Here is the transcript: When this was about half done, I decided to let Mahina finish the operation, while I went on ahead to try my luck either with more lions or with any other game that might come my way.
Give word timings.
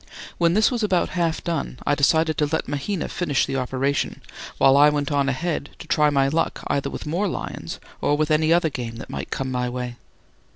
When 0.39 0.55
this 0.55 0.71
was 0.71 0.81
about 0.81 1.09
half 1.09 1.43
done, 1.43 1.77
I 1.85 1.93
decided 1.93 2.35
to 2.39 2.47
let 2.51 2.67
Mahina 2.67 3.07
finish 3.07 3.45
the 3.45 3.57
operation, 3.57 4.23
while 4.57 4.75
I 4.75 4.89
went 4.89 5.11
on 5.11 5.29
ahead 5.29 5.75
to 5.77 5.85
try 5.85 6.09
my 6.09 6.27
luck 6.27 6.63
either 6.65 6.89
with 6.89 7.05
more 7.05 7.27
lions 7.27 7.79
or 8.01 8.17
with 8.17 8.31
any 8.31 8.51
other 8.51 8.71
game 8.71 8.95
that 8.95 9.11
might 9.11 9.29
come 9.29 9.51
my 9.51 9.69
way. 9.69 9.97